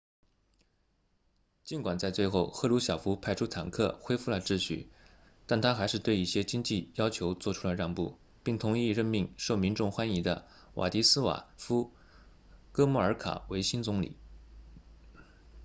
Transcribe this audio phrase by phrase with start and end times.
[1.63, 4.89] 尽管在最后赫鲁晓夫派出坦克恢复了秩序
[5.45, 11.93] 但他还是对一些经济要求做出了让步并同意任命受民众欢迎的瓦迪斯瓦夫
[12.71, 14.17] 哥穆尔卡 wladyslaw gomulka 为新总理